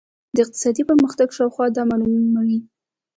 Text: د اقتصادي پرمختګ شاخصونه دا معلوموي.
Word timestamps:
د 0.35 0.37
اقتصادي 0.45 0.83
پرمختګ 0.89 1.27
شاخصونه 1.37 1.69
دا 1.75 1.83
معلوموي. 1.89 2.59